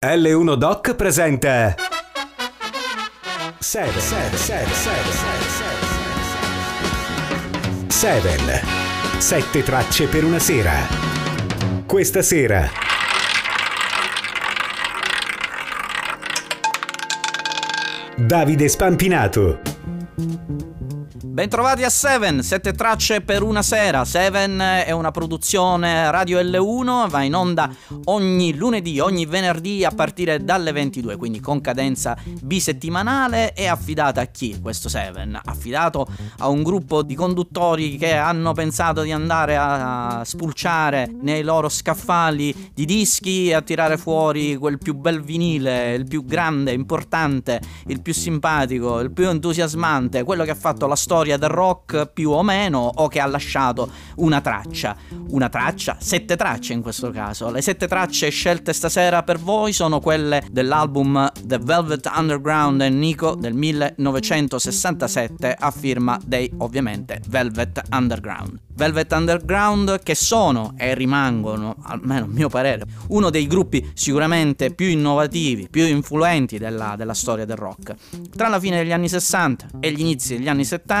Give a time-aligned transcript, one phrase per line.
[0.00, 1.74] L1 Doc presenta
[3.58, 4.72] Seven, Seven, Seven,
[7.88, 8.60] Seven, Seven.
[9.18, 10.86] Sette tracce per una sera.
[11.84, 12.70] Questa sera.
[18.14, 19.58] Davide Spampinato.
[21.20, 24.04] Bentrovati a Seven, sette tracce per una sera.
[24.04, 27.74] Seven è una produzione Radio L1, va in onda
[28.04, 33.52] ogni lunedì, ogni venerdì a partire dalle 22, quindi con cadenza bisettimanale.
[33.52, 35.40] È affidata a chi questo Seven?
[35.44, 36.06] Affidato
[36.38, 42.70] a un gruppo di conduttori che hanno pensato di andare a spulciare nei loro scaffali
[42.72, 48.02] di dischi e a tirare fuori quel più bel vinile, il più grande, importante, il
[48.02, 52.30] più simpatico, il più entusiasmante, quello che ha fatto la storia storia del rock più
[52.30, 54.96] o meno o che ha lasciato una traccia.
[55.30, 57.50] Una traccia, sette tracce in questo caso.
[57.50, 63.34] Le sette tracce scelte stasera per voi sono quelle dell'album The Velvet Underground e Nico
[63.34, 68.60] del 1967 a firma dei ovviamente Velvet Underground.
[68.78, 74.86] Velvet Underground che sono e rimangono, almeno a mio parere, uno dei gruppi sicuramente più
[74.86, 77.96] innovativi, più influenti della, della storia del rock.
[78.36, 80.97] Tra la fine degli anni 60 e gli inizi degli anni 70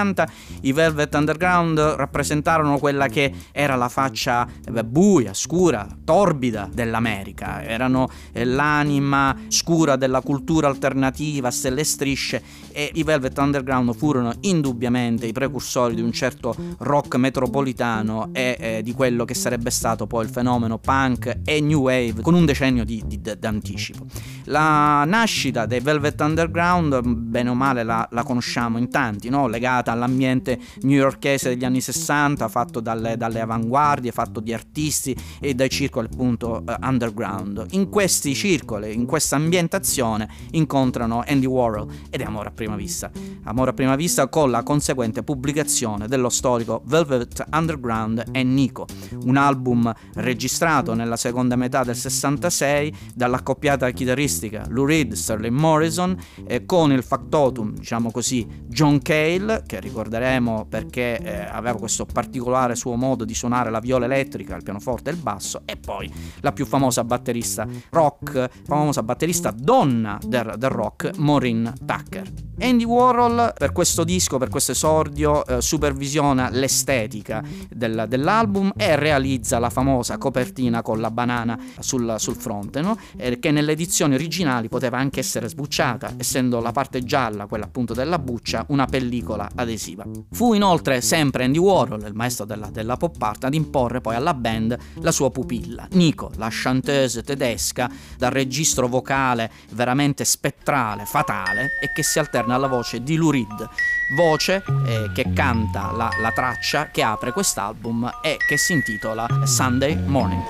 [0.62, 8.08] i Velvet Underground rappresentarono quella che era la faccia eh, buia, scura, torbida dell'America, erano
[8.32, 15.32] eh, l'anima scura della cultura alternativa, stelle strisce e i Velvet Underground furono indubbiamente i
[15.32, 20.30] precursori di un certo rock metropolitano e eh, di quello che sarebbe stato poi il
[20.30, 24.06] fenomeno punk e new wave con un decennio di, di, di anticipo.
[24.44, 29.46] La nascita dei Velvet Underground, bene o male, la, la conosciamo in tanti, no?
[29.46, 35.68] legata all'ambiente newyorkese degli anni 60, fatto dalle, dalle avanguardie, fatto di artisti e dai
[35.68, 37.66] circoli appunto uh, underground.
[37.70, 43.10] In questi circoli, in questa ambientazione, incontrano Andy Warhol ed è Amore a prima vista.
[43.44, 48.86] Amore a prima vista con la conseguente pubblicazione dello storico Velvet Underground e Nico,
[49.24, 56.16] un album registrato nella seconda metà del 66 dall'accoppiata chitarristica Lou Reed, Sterling Morrison
[56.46, 62.74] e con il factotum, diciamo così, John Cale, che ricorderemo perché eh, aveva questo particolare
[62.74, 66.52] suo modo di suonare la viola elettrica, il pianoforte e il basso, e poi la
[66.52, 72.46] più famosa batterista rock, famosa batterista donna del, del rock, Maureen Tucker.
[72.60, 79.60] Andy Warhol per questo disco, per questo esordio, eh, supervisiona l'estetica del, dell'album e realizza
[79.60, 82.98] la famosa copertina con la banana sul, sul fronte, no?
[83.16, 87.94] eh, che nelle edizioni originali poteva anche essere sbucciata, essendo la parte gialla, quella appunto
[87.94, 90.04] della buccia, una pellicola adesiva.
[90.32, 94.34] Fu inoltre sempre Andy Warhol, il maestro della, della pop art, ad imporre poi alla
[94.34, 101.92] band la sua pupilla, Nico, la chanteuse tedesca dal registro vocale veramente spettrale, fatale e
[101.94, 103.68] che si alterna alla voce di Lou Reed,
[104.16, 109.96] voce eh, che canta la, la traccia che apre quest'album e che si intitola Sunday
[110.06, 110.42] Morning.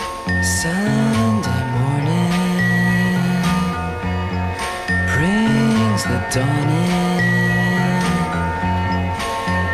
[0.43, 1.59] Sunday
[6.09, 7.08] the dawn.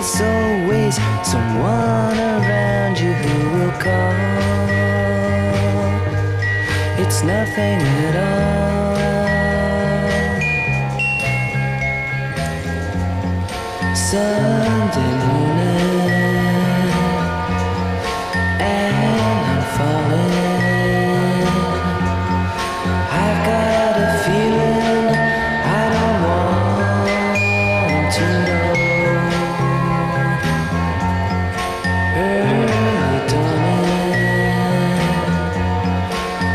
[0.00, 4.14] There's always someone around you who will call.
[7.04, 8.96] It's nothing at all.
[13.94, 15.49] Sunday morning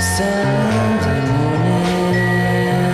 [0.06, 2.94] Sunday morning.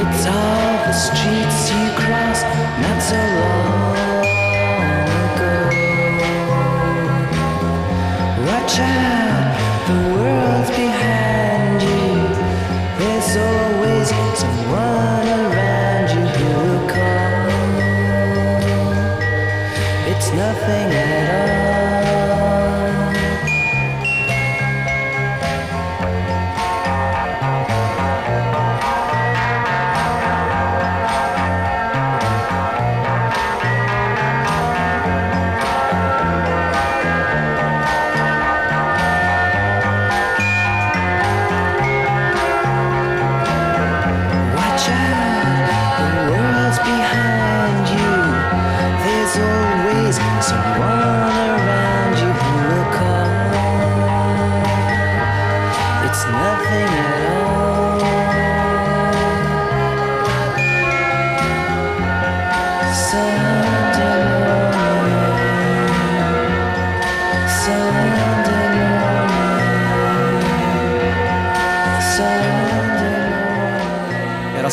[0.00, 2.40] It's all the streets you cross
[2.82, 4.24] not so long
[5.20, 5.56] ago.
[8.48, 9.15] Watch out,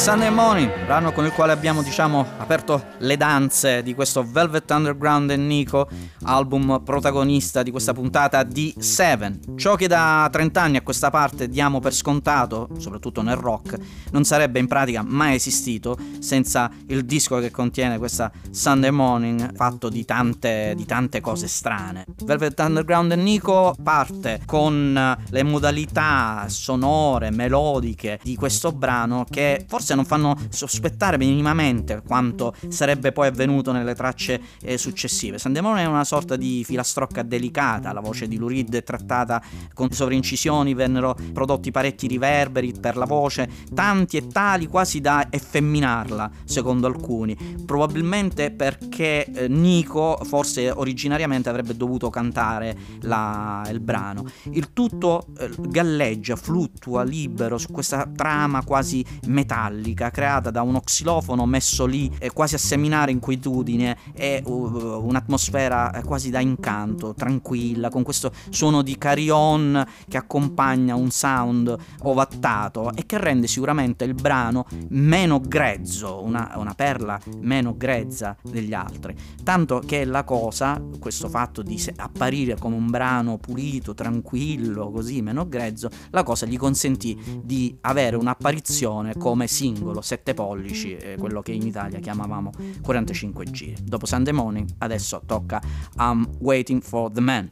[0.04, 5.32] Sunday Morning, brano con il quale abbiamo, diciamo, aperto le danze di questo Velvet Underground
[5.32, 5.88] e Nico,
[6.24, 9.40] album protagonista di questa puntata di Seven.
[9.56, 13.78] Ciò che da 30 anni a questa parte diamo per scontato, soprattutto nel rock,
[14.12, 19.90] non sarebbe in pratica mai esistito senza il disco che contiene questa Sunday Morning, fatto
[19.90, 22.06] di tante, di tante cose strane.
[22.24, 29.96] Velvet Underground e Nico parte con le modalità sonore, melodiche di questo brano che forse
[29.96, 35.38] non fanno sospettare minimamente quanto sarebbe poi avvenuto nelle tracce eh, successive.
[35.38, 39.42] Sandemone è una sorta di filastrocca delicata, la voce di Lurid è trattata
[39.74, 46.30] con sovraincisioni, vennero prodotti parecchi riverberi per la voce, tanti e tali quasi da effemminarla,
[46.46, 47.36] secondo alcuni.
[47.66, 54.26] Probabilmente perché eh, Nico forse originariamente avrebbe dovuto cantare la, il brano.
[54.52, 61.48] Il tutto eh, galleggia, fluttua libero su questa trama quasi metallica creata da uno xilofono
[61.48, 67.90] messo lì eh, quasi a seminare inquietudine e uh, un'atmosfera eh, quasi da incanto, tranquilla,
[67.90, 74.14] con questo suono di carillon che accompagna un sound ovattato e che rende sicuramente il
[74.14, 79.16] brano meno grezzo, una, una perla meno grezza degli altri.
[79.44, 85.48] Tanto che la cosa, questo fatto di apparire come un brano pulito, tranquillo, così meno
[85.48, 91.52] grezzo, la cosa gli consentì di avere un'apparizione come singolo 7 pollici, eh, quello che
[91.52, 92.52] in Italia chiamavamo
[92.82, 93.76] 45 giri.
[93.84, 95.62] Dopo Sunday Morning adesso tocca
[95.98, 97.50] I'm Waiting for the Man.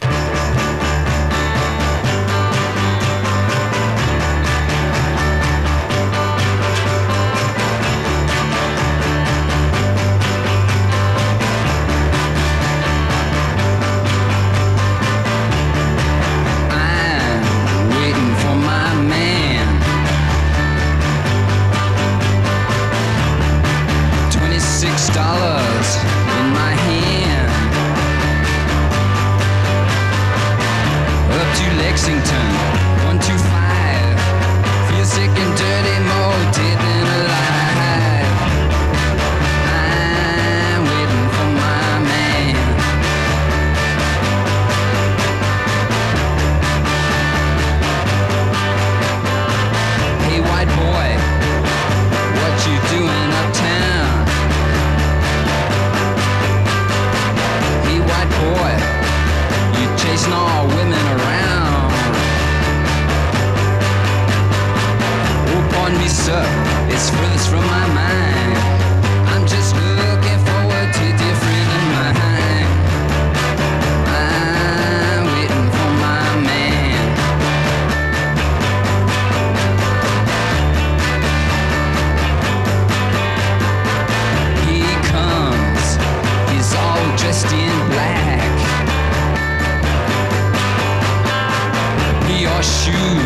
[92.62, 93.21] shoes.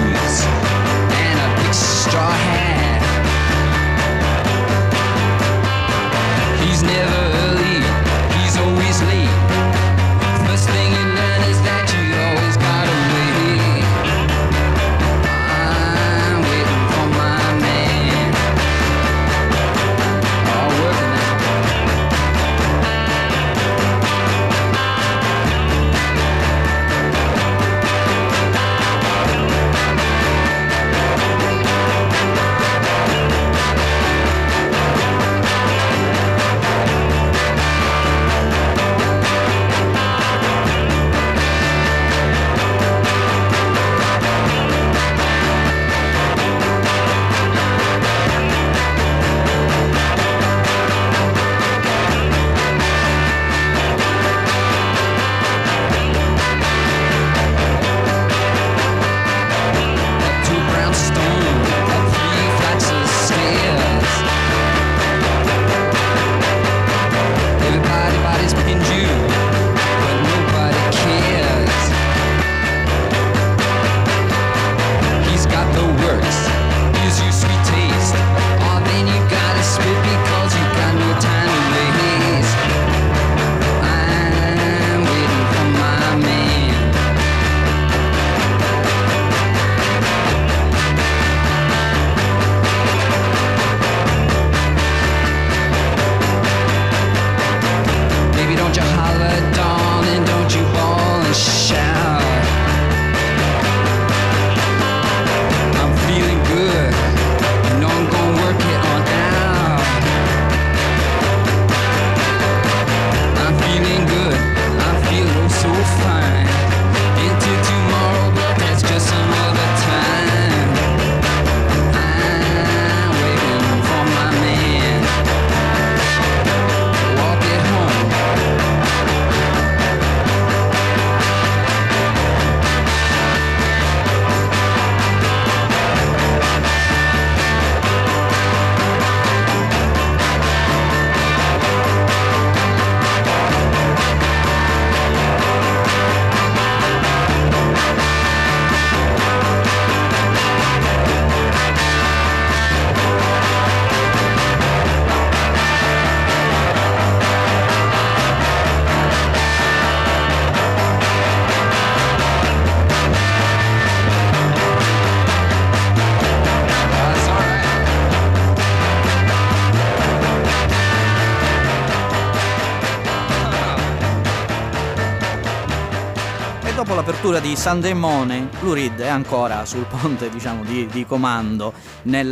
[177.26, 182.32] L'apertura di Sunday Morning, Lou Reed è ancora sul ponte diciamo, di, di comando nel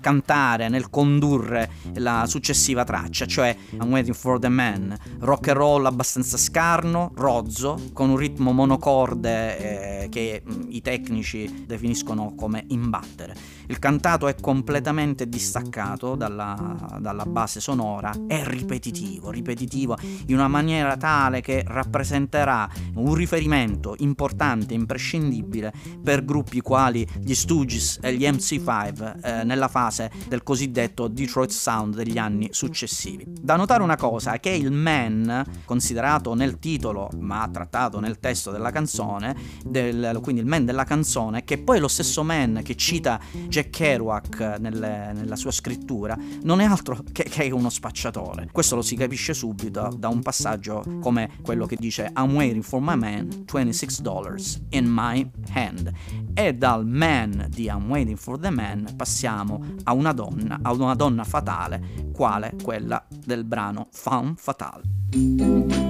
[0.00, 5.86] cantare, nel condurre la successiva traccia, cioè I'm Waiting for the Man, rock and roll
[5.86, 13.34] abbastanza scarno, rozzo, con un ritmo monocorde eh, che mh, i tecnici definiscono come imbattere.
[13.66, 20.96] Il cantato è completamente distaccato dalla, dalla base sonora, è ripetitivo, ripetitivo in una maniera
[20.96, 29.20] tale che rappresenterà un riferimento importante, imprescindibile per gruppi quali gli Stooges e gli MC5
[29.22, 33.24] eh, nella fase del cosiddetto Detroit Sound degli anni successivi.
[33.28, 38.70] Da notare una cosa, che il man, considerato nel titolo ma trattato nel testo della
[38.70, 43.20] canzone, del, quindi il man della canzone, che poi è lo stesso man che cita
[43.46, 48.48] Jack Kerouac nelle, nella sua scrittura, non è altro che, che, uno spacciatore.
[48.52, 52.80] Questo lo si capisce subito da un passaggio come quello che dice I'm waiting for
[52.80, 55.92] my man, 26 dollars in my hand.
[56.34, 60.94] E dal man di I'm waiting for the man passiamo a una donna, a una
[60.94, 61.80] donna fatale,
[62.12, 65.87] quale quella del brano Femme Fatale.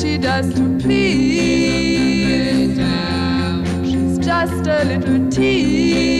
[0.00, 1.98] she does to please.
[3.84, 6.19] She's just a little tease.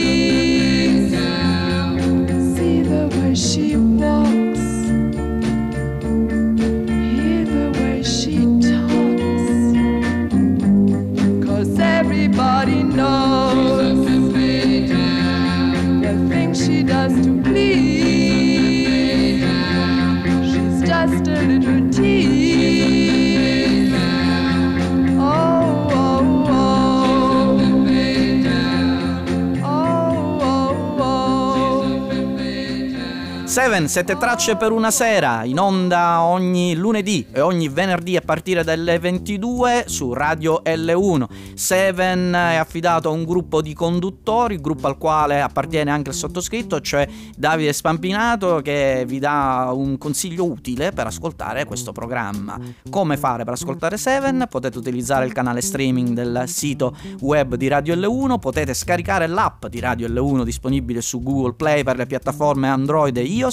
[33.63, 38.63] Seven, sette tracce per una sera, in onda ogni lunedì e ogni venerdì a partire
[38.63, 41.25] dalle 22 su Radio L1.
[41.53, 46.81] Seven è affidato a un gruppo di conduttori, gruppo al quale appartiene anche il sottoscritto,
[46.81, 52.59] cioè Davide Spampinato, che vi dà un consiglio utile per ascoltare questo programma.
[52.89, 54.47] Come fare per ascoltare Seven?
[54.49, 59.79] Potete utilizzare il canale streaming del sito web di Radio L1, potete scaricare l'app di
[59.79, 63.49] Radio L1 disponibile su Google Play per le piattaforme Android e iOS,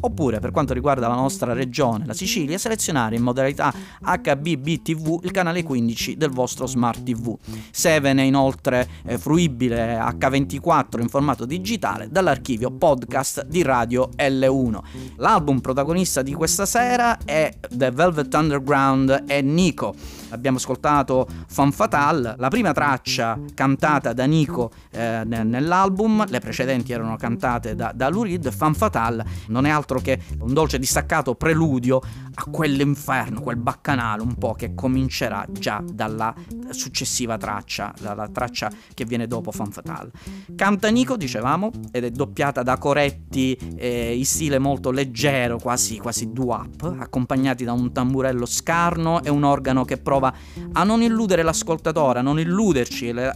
[0.00, 5.30] oppure per quanto riguarda la nostra regione, la Sicilia, selezionare in modalità HBB TV il
[5.30, 7.36] canale 15 del vostro smart TV.
[7.70, 14.78] Seven è inoltre eh, fruibile H24 in formato digitale dall'archivio podcast di Radio L1.
[15.16, 19.94] L'album protagonista di questa sera è The Velvet Underground e Nico.
[20.36, 27.16] Abbiamo ascoltato Fan Fatal, la prima traccia cantata da Nico eh, nell'album, le precedenti erano
[27.16, 28.50] cantate da, da Lurid.
[28.52, 32.00] Fan Fatal non è altro che un dolce distaccato preludio
[32.38, 36.34] a quell'inferno, quel baccanale un po' che comincerà già dalla
[36.70, 40.10] successiva traccia, dalla traccia che viene dopo Fan Fatale.
[40.54, 46.30] Canta Nico, dicevamo, ed è doppiata da coretti eh, in stile molto leggero, quasi, quasi
[46.30, 50.32] doo-up, accompagnati da un tamburello scarno e un organo che prova
[50.72, 53.34] a non illudere l'ascoltatore, a non illuderci le,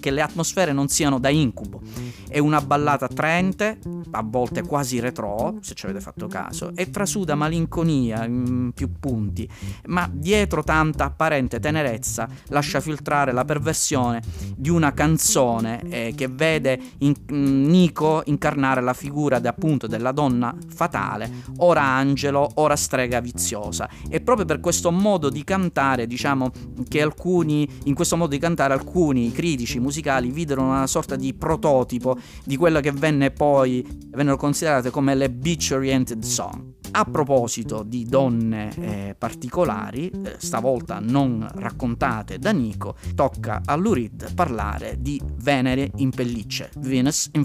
[0.00, 1.82] che le atmosfere non siano da incubo.
[2.28, 3.78] È una ballata attraente,
[4.10, 9.48] a volte quasi retro, se ci avete fatto caso, e trasuda malinconia in più punti,
[9.86, 14.22] ma dietro tanta apparente tenerezza lascia filtrare la perversione
[14.56, 20.12] di una canzone eh, che vede in, in Nico incarnare la figura de, appunto della
[20.12, 23.88] donna fatale, ora angelo, ora strega viziosa.
[24.08, 26.50] E proprio per questo modo di cantare, diciamo
[26.88, 32.18] che alcuni, in questo modo di cantare, alcuni critici musicali videro una sorta di prototipo
[32.44, 36.75] di quella che venne poi, vennero considerate come le beach oriented song.
[36.92, 44.34] A proposito di donne eh, particolari, eh, stavolta non raccontate da Nico, tocca a Lurid
[44.34, 47.44] parlare di Venere in pellicce, Venus in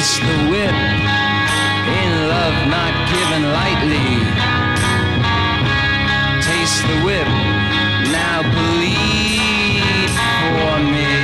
[0.00, 0.76] face the whip
[2.00, 4.08] in love not given lightly.
[6.40, 7.28] Taste the whip,
[8.10, 10.10] now believe
[10.56, 11.19] for me.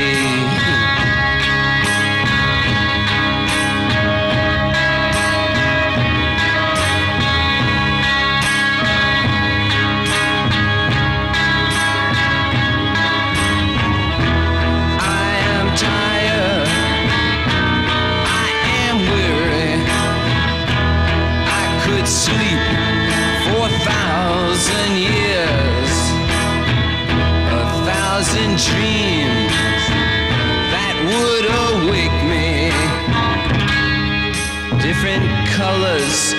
[35.76, 36.34] Colors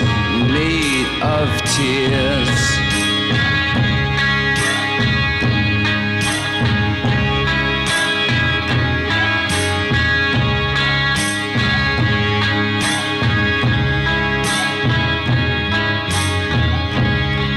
[0.50, 2.60] made of tears.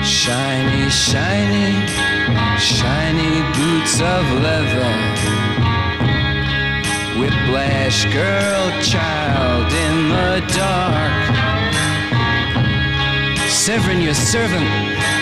[0.04, 1.72] Shiny, shiny,
[2.60, 4.94] shiny boots of leather.
[7.20, 11.41] Whiplash girl, child in the dark.
[13.62, 14.66] Severin, your servant,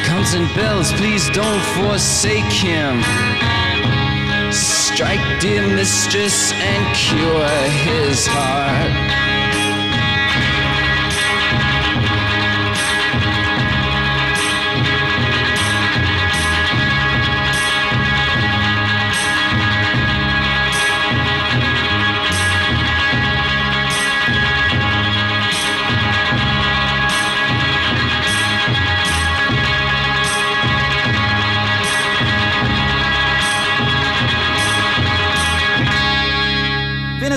[0.06, 0.94] comes and bells.
[0.94, 3.02] Please don't forsake him.
[4.50, 7.50] Strike, dear mistress, and cure
[7.84, 9.09] his heart.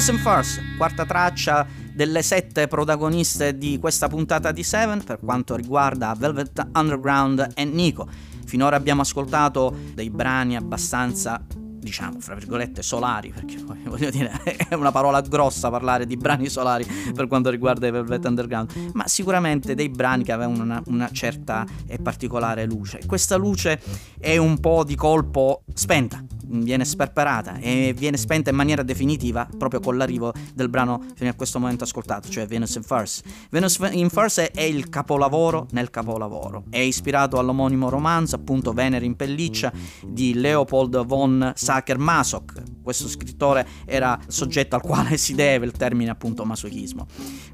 [0.02, 5.54] Venus and First, quarta traccia delle sette protagoniste di questa puntata di Seven per quanto
[5.54, 8.08] riguarda Velvet Underground e Nico.
[8.44, 11.40] Finora abbiamo ascoltato dei brani abbastanza
[11.82, 16.48] diciamo, fra virgolette, solari, perché poi voglio dire, è una parola grossa parlare di brani
[16.48, 21.10] solari per quanto riguarda i Velvet Underground, ma sicuramente dei brani che avevano una, una
[21.10, 23.00] certa e particolare luce.
[23.06, 23.80] Questa luce
[24.18, 29.80] è un po' di colpo spenta, viene sperperata e viene spenta in maniera definitiva proprio
[29.80, 33.24] con l'arrivo del brano fino a questo momento ascoltato, cioè Venus in First.
[33.50, 39.16] Venus in First è il capolavoro nel capolavoro, è ispirato all'omonimo romanzo, appunto Venere in
[39.16, 39.72] pelliccia,
[40.06, 42.80] di Leopold von Sacher-Masoch.
[42.82, 47.06] Questo scrittore era soggetto al quale si deve il termine appunto masochismo.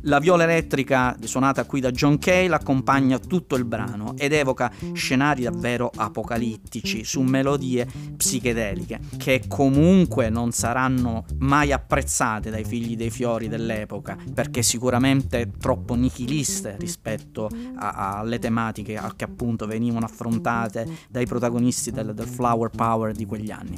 [0.03, 5.43] La viola elettrica suonata qui da John Cale accompagna tutto il brano ed evoca scenari
[5.43, 13.49] davvero apocalittici su melodie psichedeliche che comunque non saranno mai apprezzate dai figli dei fiori
[13.49, 21.91] dell'epoca perché sicuramente troppo nichiliste rispetto a, alle tematiche che appunto venivano affrontate dai protagonisti
[21.91, 23.77] del, del flower power di quegli anni.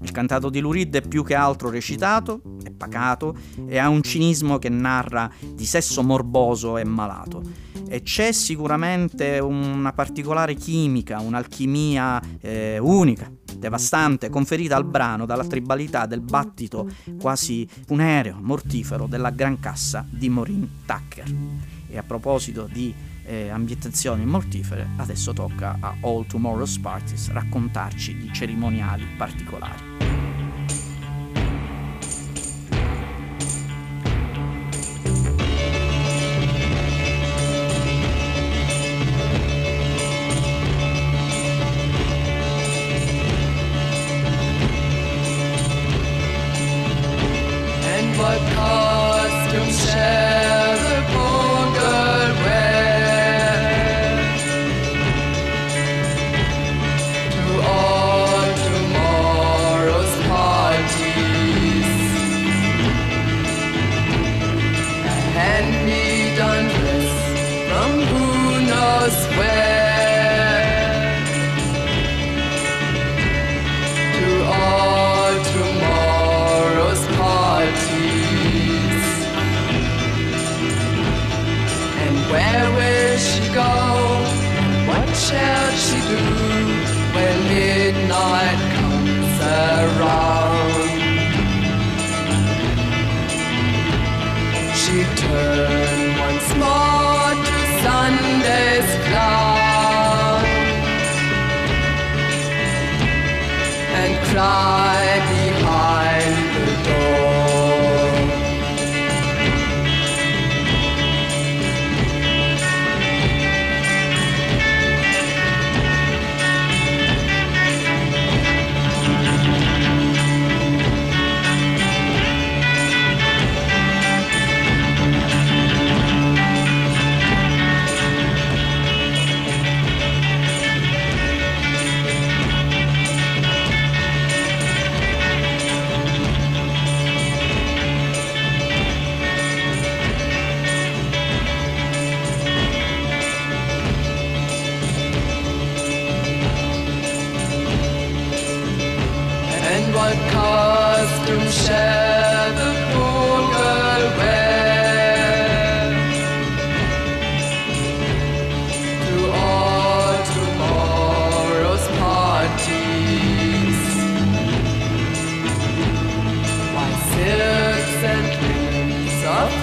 [0.00, 4.58] Il cantato di Lurid è più che altro recitato, è pacato e ha un cinismo
[4.58, 7.42] che narra di sesso morboso e malato.
[7.88, 16.06] E c'è sicuramente una particolare chimica, un'alchimia eh, unica, devastante, conferita al brano dalla tribalità
[16.06, 21.34] del battito quasi funereo, mortifero della gran cassa di Maureen Tucker.
[21.90, 22.94] E a proposito di
[23.28, 30.17] eh, ambientazioni mortifere, adesso tocca a All Tomorrow's Parties raccontarci di cerimoniali particolari.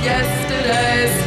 [0.05, 1.24] yesterday's.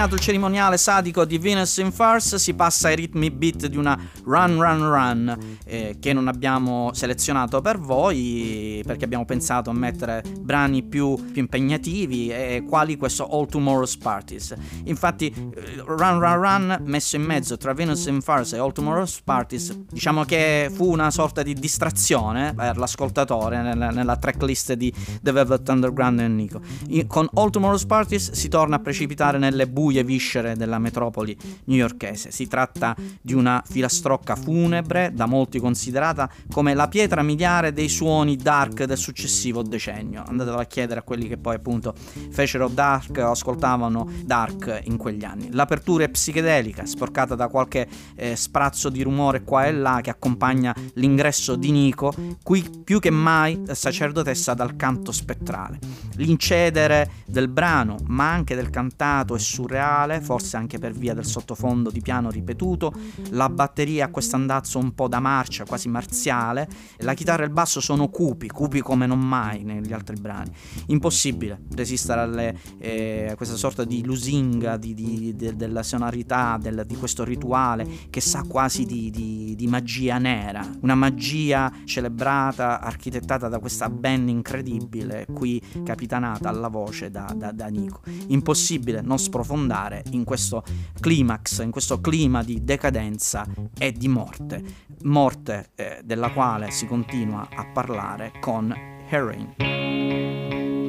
[0.00, 3.98] Terminato il cerimoniale sadico di Venus in Farce, si passa ai ritmi beat di una
[4.24, 10.24] Run Run Run eh, che non abbiamo selezionato per voi perché abbiamo pensato a mettere
[10.40, 14.54] brani più, più impegnativi e quali questo All Tomorrow's Parties.
[14.84, 19.20] Infatti, eh, Run Run Run messo in mezzo tra Venus in Farce e All Tomorrow's
[19.22, 25.30] Parties, diciamo che fu una sorta di distrazione per l'ascoltatore nella, nella tracklist di The
[25.30, 26.62] Velvet Underground e Nico.
[26.88, 32.30] I- con All Tomorrow's Parties si torna a precipitare nelle buie viscere della metropoli newyorkese.
[32.30, 38.36] Si tratta di una filastrocca funebre, da molti considerata come la pietra miliare dei suoni
[38.36, 40.22] dark del successivo decennio.
[40.26, 41.94] Andatelo a chiedere a quelli che poi appunto
[42.30, 45.48] fecero dark o ascoltavano dark in quegli anni.
[45.52, 50.74] L'apertura è psichedelica, sporcata da qualche eh, sprazzo di rumore qua e là che accompagna
[50.94, 55.78] l'ingresso di Nico, qui più che mai sacerdotessa dal canto spettrale.
[56.16, 59.79] L'incedere del brano, ma anche del cantato, è surreale,
[60.20, 62.92] forse anche per via del sottofondo di piano ripetuto,
[63.30, 67.52] la batteria ha questo andazzo un po' da marcia, quasi marziale, la chitarra e il
[67.52, 70.50] basso sono cupi, cupi come non mai negli altri brani.
[70.86, 76.84] Impossibile resistere alle, eh, a questa sorta di lusinga di, di- de- della sonorità, del-
[76.86, 83.48] di questo rituale che sa quasi di, di- di magia nera, una magia celebrata, architettata
[83.48, 88.00] da questa band incredibile, qui capitanata alla voce da, da- da Nico.
[88.28, 89.68] Impossibile non sprofondare
[90.10, 90.64] in questo
[90.98, 93.46] climax, in questo clima di decadenza
[93.78, 94.62] e di morte,
[95.02, 98.74] morte eh, della quale si continua a parlare con
[99.08, 100.79] Heroin.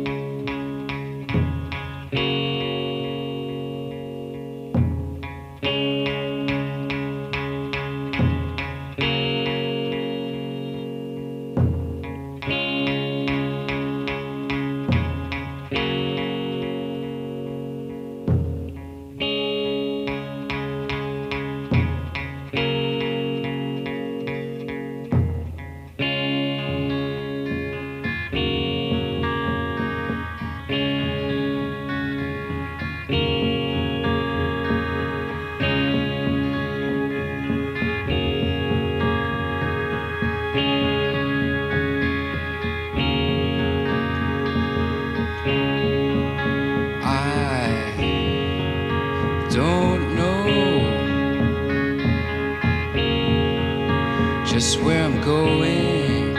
[54.52, 56.34] Just where I'm going.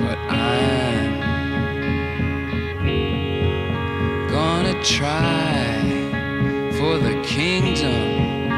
[0.00, 1.20] But I'm
[4.30, 5.82] gonna try
[6.78, 8.52] for the kingdom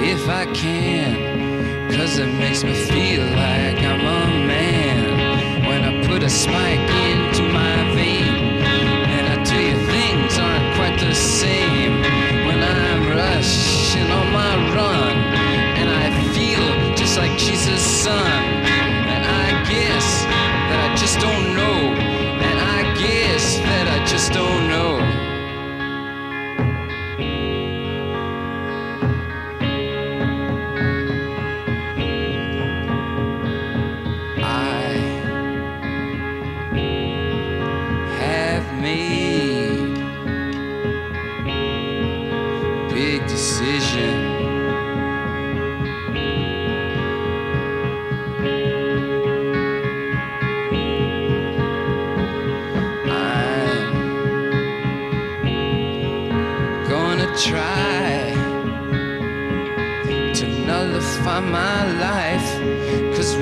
[0.00, 1.90] if I can.
[1.90, 7.27] Cause it makes me feel like I'm a man when I put a spike into
[11.08, 12.02] the same
[12.46, 15.16] when I'm rushing on my run.
[15.80, 18.30] And I feel just like Jesus' son.
[19.14, 20.24] And I guess
[20.68, 21.47] that I just don't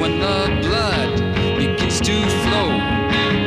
[0.06, 2.68] when the blood begins to flow,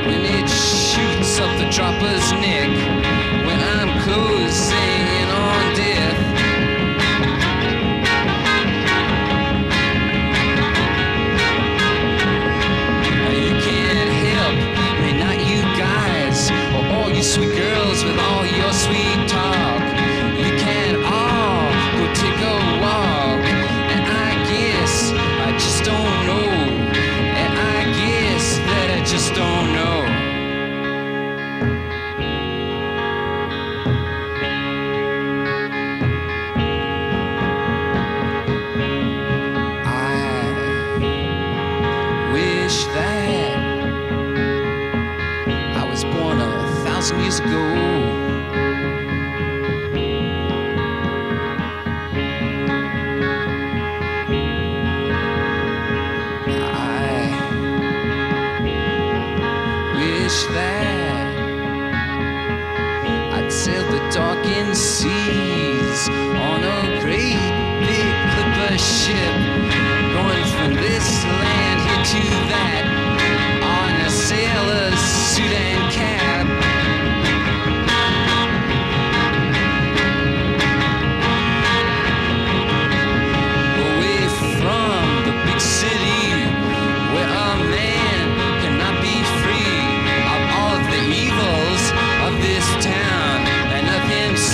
[0.07, 2.98] when it shoots up the dropper's neck.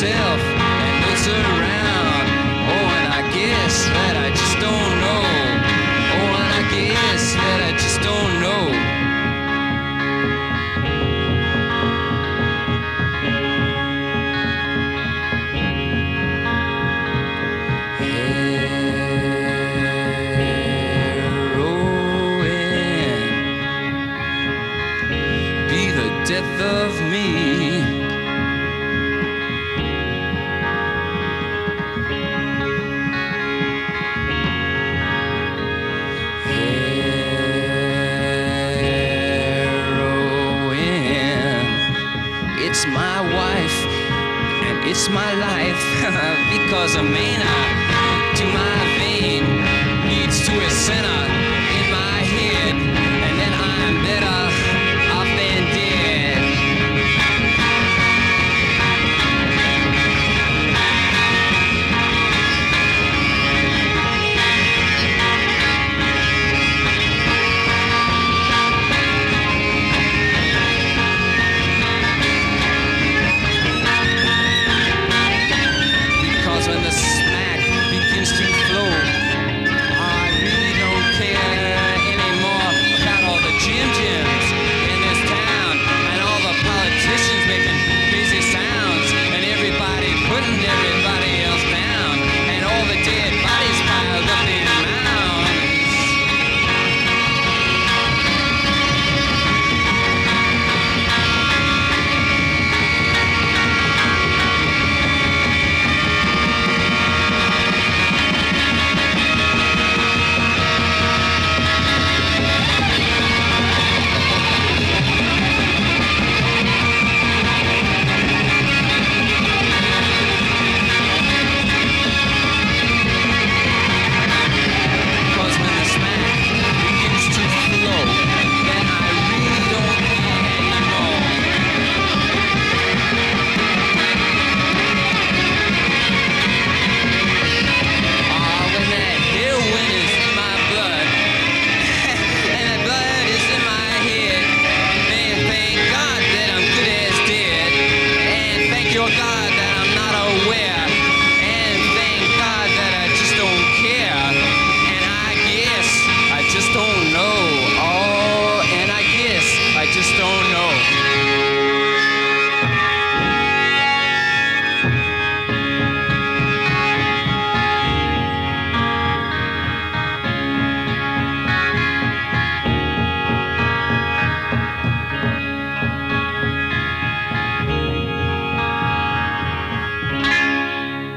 [0.05, 0.54] myself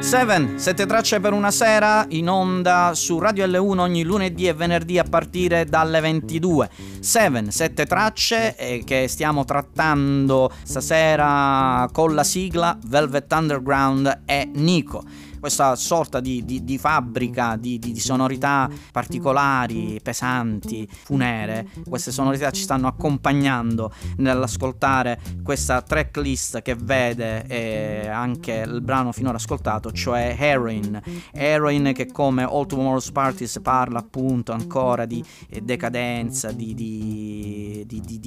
[0.08, 4.98] Seven, sette tracce per una sera in onda su Radio L1 ogni lunedì e venerdì
[4.98, 6.70] a partire dalle 22.
[7.00, 15.04] Seven, sette tracce eh, che stiamo trattando stasera con la sigla Velvet Underground e Nico
[15.38, 21.66] questa sorta di, di, di fabbrica di, di, sonorità particolari, pesanti, funere.
[21.88, 29.36] Queste sonorità ci stanno accompagnando nell'ascoltare questa tracklist che vede eh, anche il brano finora
[29.36, 31.00] ascoltato, cioè Heroin.
[31.32, 37.86] Heroin che come All Tomorrow's Parties parla appunto ancora di eh, decadenza, di,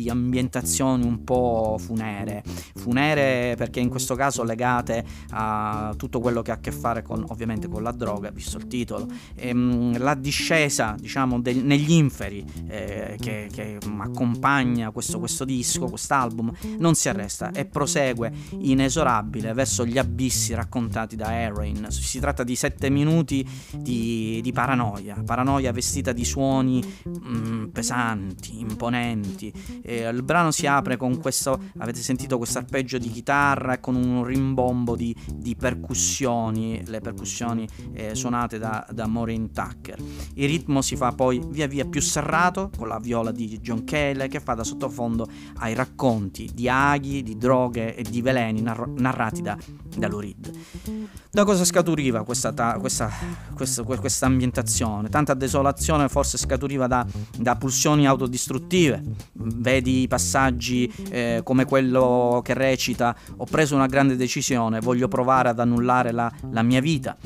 [0.09, 2.43] ambientazioni un po' funere.
[2.75, 7.25] Funere perché in questo caso legate a tutto quello che ha a che fare con,
[7.27, 12.45] ovviamente con la droga, visto il titolo, e, ehm, la discesa diciamo del, negli inferi
[12.67, 19.85] eh, che, che, accompagna questo, questo disco, quest'album, non si arresta e prosegue inesorabile verso
[19.85, 21.87] gli abissi raccontati da Heroin.
[21.89, 28.59] Si tratta di sette minuti di, di paranoia, paranoia vestita di suoni mh, mm, pesanti,
[28.59, 29.51] imponenti.
[29.81, 33.95] E il brano si apre con questo, avete sentito questo arpeggio di chitarra e con
[33.95, 39.97] un rimbombo di, di percussioni, le percussioni eh, suonate da, da Maureen Tucker.
[40.35, 44.27] Il ritmo si fa poi via via più serrato con la viola di John Cale
[44.27, 45.27] che fa da sottofondo
[45.57, 49.57] ai racconti di aghi, di droghe e di veleni narr- narrati da,
[49.97, 50.51] da Lou Reed.
[51.31, 53.09] Da cosa scaturiva questa, ta- questa,
[53.55, 55.07] questa, questa, ambientazione?
[55.07, 57.05] Tanta desolazione forse scaturiva da,
[57.37, 59.01] da pulsioni autodistruttive.
[59.33, 65.47] Vedi i passaggi eh, come quello che recita ho preso una grande decisione, voglio provare
[65.47, 67.17] ad annullare la, la mia vita.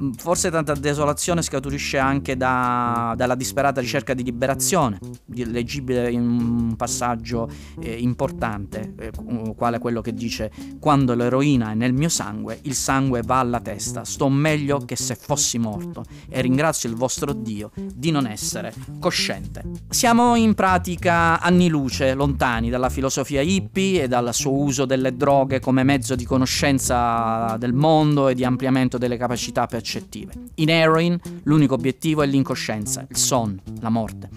[0.00, 6.76] Mm, forse tanta desolazione scaturisce anche da, dalla disperata ricerca di liberazione, leggibile in un
[6.76, 7.48] passaggio
[7.80, 9.10] eh, importante, eh,
[9.56, 14.04] quale quello che dice quando l'eroina è nel mio sangue, il sangue va alla testa,
[14.04, 19.64] sto meglio che se fossi morto e ringrazio il vostro Dio di non essere cosciente.
[19.88, 25.58] Siamo in pratica anni luce, lontani dalla filosofia hippie e dal suo uso delle droghe
[25.58, 30.32] come mezzo di conoscenza del mondo e di ampliamento delle capacità per percettive.
[30.56, 34.28] In Heroin l'unico obiettivo è l'incoscienza, il son, la morte.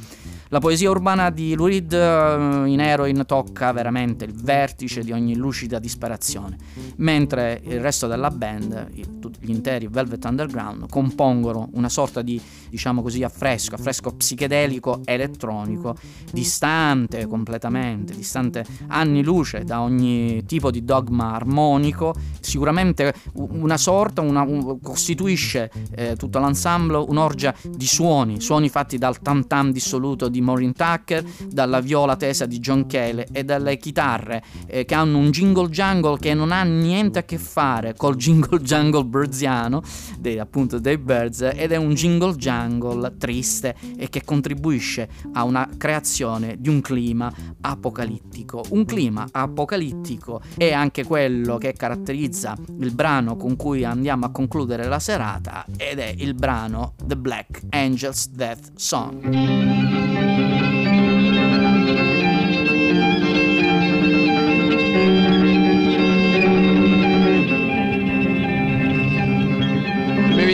[0.54, 5.34] La poesia urbana di Lou Reed eh, in Heroin tocca veramente il vertice di ogni
[5.34, 6.58] lucida disperazione,
[6.98, 13.24] mentre il resto della band, gli interi Velvet Underground, compongono una sorta di, diciamo così,
[13.24, 15.96] affresco, affresco psichedelico elettronico,
[16.34, 24.42] distante completamente, distante anni luce da ogni tipo di dogma armonico, sicuramente una sorta, una,
[24.42, 30.40] un, costituisce eh, tutto l'ensemble un'orgia di suoni, suoni fatti dal tam tam dissoluto di
[30.42, 35.32] Maureen Tucker, dalla viola tesa di John Cale e dalle chitarre eh, che hanno un
[35.32, 39.82] jingle jungle che non ha niente a che fare col jingle jungle birdziano,
[40.20, 45.70] dei, appunto dei Birds, ed è un jingle jungle triste e che contribuisce a una
[45.78, 47.32] creazione di un clima
[47.62, 48.64] apocalittico.
[48.70, 54.86] Un clima apocalittico è anche quello che caratterizza il brano con cui andiamo a concludere
[54.88, 60.31] la serata ed è il brano The Black Angels Death Song.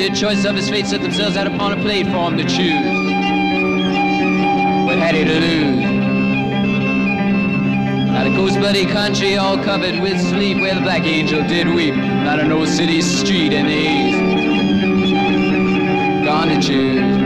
[0.08, 2.96] The choice of his fate set themselves out upon a plate for him to choose.
[4.86, 5.84] What had he to lose?
[8.14, 11.94] Not a ghost bloody country all covered with sleep where the black angel did weep.
[11.94, 14.18] Not an old city street in the east.
[16.24, 17.18] Gone to choose.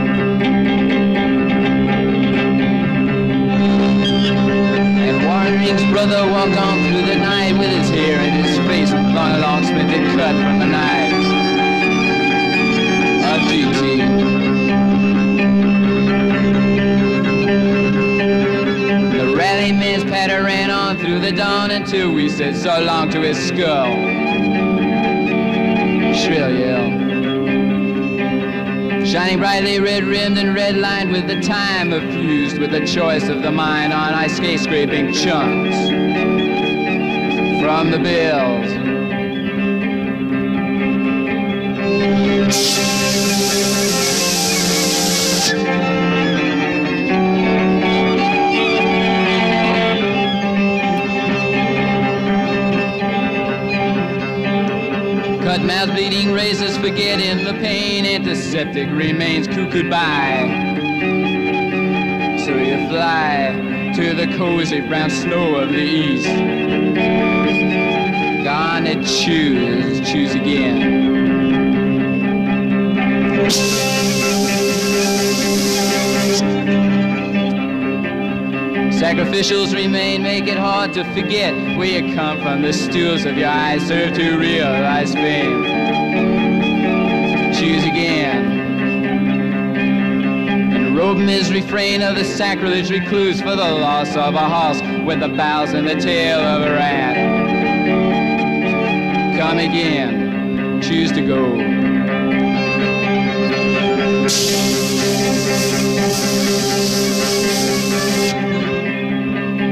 [5.22, 9.62] Warring's brother walked on through the night with his hair in his face, long, long
[9.62, 11.01] spent cut from a knife.
[13.52, 13.58] The
[19.36, 23.36] rally men's patter ran on through the dawn until we said so long to his
[23.36, 23.92] skull.
[26.14, 27.02] Shrill yell.
[29.04, 33.92] Shining brightly red-rimmed and red-lined with the time effused with the choice of the mind
[33.92, 35.76] on ice skate-scraping chunks
[37.62, 38.81] from the bills.
[58.42, 60.42] Antiseptic remains cuckooed by
[62.44, 66.26] so you fly to the cozy brown snow of the east.
[68.42, 70.82] Gonna choose, choose again.
[78.90, 82.62] Sacrificials remain, make it hard to forget where you come from.
[82.62, 85.62] The stools of your eyes serve to realize fame.
[87.54, 88.21] Choose again.
[91.02, 95.26] Robe his refrain of the sacrilege recluse for the loss of a horse with the
[95.26, 97.16] bows and the tail of a rat.
[99.36, 100.80] Come again.
[100.80, 101.54] Choose to go.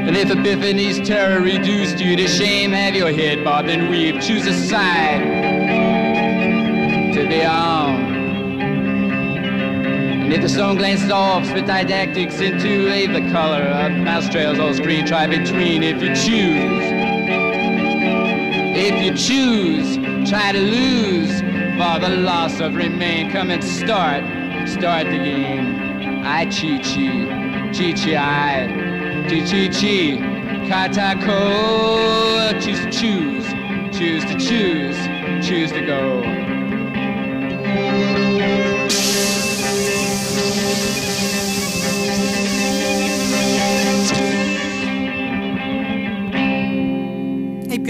[0.09, 4.21] And if Epiphany's terror reduced you to shame, have your head bobbed and weave.
[4.21, 5.23] Choose a side
[7.15, 8.00] to be on.
[10.33, 14.75] If the stone glances off, spit didactics into leave the color of mouse trails on
[14.75, 15.05] screen.
[15.05, 16.85] Try between if you choose.
[18.77, 19.97] If you choose,
[20.31, 23.33] try to lose for the loss of remain.
[23.33, 24.23] Come and start,
[24.69, 26.23] start the game.
[26.25, 27.29] I cheat, cheat,
[27.75, 28.69] cheat, cheat, I.
[29.29, 30.19] Chi chi chi,
[30.71, 33.47] katako, choose to choose,
[33.99, 34.97] choose to choose,
[35.45, 36.41] choose to go.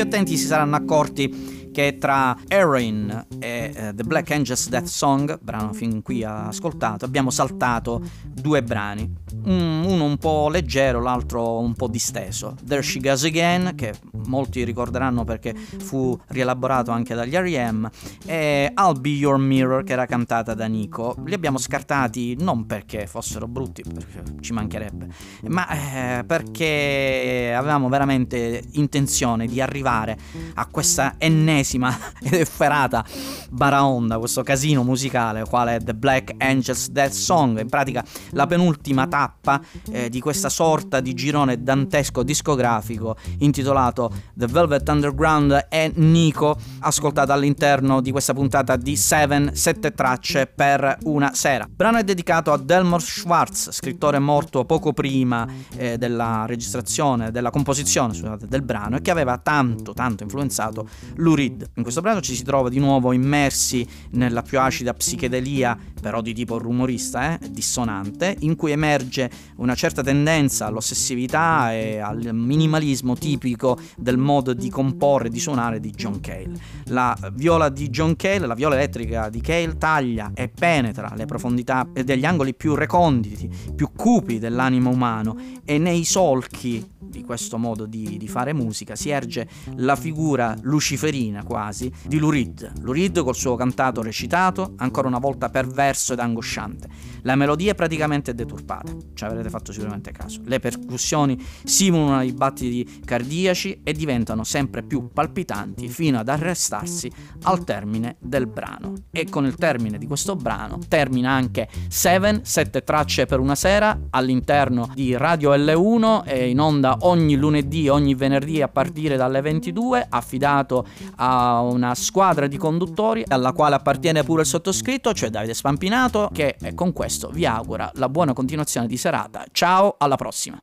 [0.01, 1.50] Più attenti si saranno accorti
[1.81, 7.31] che tra Erin e uh, The Black Angels Death Song, brano fin qui ascoltato, abbiamo
[7.31, 12.57] saltato due brani un, uno un po' leggero, l'altro un po' disteso.
[12.65, 13.95] There She Goes Again, che
[14.27, 17.89] molti ricorderanno perché fu rielaborato anche dagli R.E.M.,
[18.27, 21.17] e I'll Be Your Mirror, che era cantata da Nico.
[21.25, 25.09] Li abbiamo scartati non perché fossero brutti, perché ci mancherebbe,
[25.49, 30.19] ma eh, perché avevamo veramente intenzione di arrivare
[30.55, 31.70] a questa ennesima
[32.23, 33.05] ed efferata
[33.51, 39.07] baraonda, questo casino musicale, quale è The Black Angels Death Song, in pratica la penultima
[39.07, 39.61] tappa
[39.91, 47.33] eh, di questa sorta di girone dantesco discografico intitolato The Velvet Underground e Nico, ascoltato
[47.33, 51.65] all'interno di questa puntata di 7, 7 tracce per una sera.
[51.65, 55.47] Il brano è dedicato a Delmore Schwartz, scrittore morto poco prima
[55.77, 61.39] eh, della registrazione, della composizione scusate, del brano e che aveva tanto, tanto influenzato Lou.
[61.75, 66.33] In questo brano ci si trova di nuovo immersi nella più acida psichedelia, però di
[66.33, 73.79] tipo rumorista, eh, dissonante, in cui emerge una certa tendenza all'ossessività e al minimalismo tipico
[73.97, 76.53] del modo di comporre e di suonare di John Cale.
[76.87, 81.87] La viola di John Cale, la viola elettrica di Cale taglia e penetra le profondità
[81.93, 88.17] degli angoli più reconditi, più cupi dell'animo umano e nei solchi di questo modo di,
[88.17, 92.73] di, fare musica si erge la figura luciferina quasi di Lurid.
[92.81, 96.89] Lurid col suo cantato recitato, ancora una volta perverso ed angosciante.
[97.23, 100.41] La melodia è praticamente deturpata, ci avrete fatto sicuramente caso.
[100.45, 107.11] Le percussioni simulano i battiti cardiaci e diventano sempre più palpitanti fino ad arrestarsi
[107.43, 108.95] al termine del brano.
[109.11, 113.99] E con il termine di questo brano termina anche Seven, sette tracce per una sera
[114.11, 120.07] all'interno di Radio L1 e in onda ogni lunedì, ogni venerdì a partire dalle 22,
[120.09, 120.87] affidato
[121.17, 121.30] a
[121.61, 126.93] una squadra di conduttori alla quale appartiene pure il sottoscritto, cioè Davide Spampinato, che con
[126.93, 129.45] questo vi augura la buona continuazione di serata.
[129.53, 130.59] Ciao, alla prossima.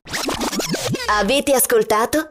[1.20, 2.28] Avete ascoltato?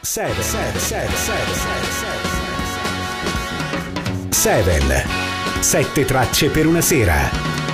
[0.00, 1.46] 7 7 7 7
[4.30, 5.04] 7
[5.60, 7.65] 7 tracce per una sera